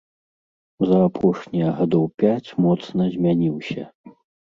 [0.91, 3.85] За апошнія гадоў пяць моцна змяніўся.